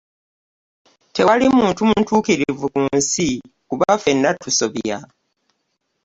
[1.13, 3.27] Tewali muntu mutuukirivu ku nsi
[3.69, 4.97] kuba ffenna tusobya.